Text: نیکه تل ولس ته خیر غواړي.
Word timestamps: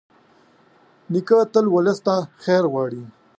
نیکه 1.11 1.37
تل 1.53 1.65
ولس 1.75 1.99
ته 2.05 2.15
خیر 2.43 2.63
غواړي. 2.71 3.01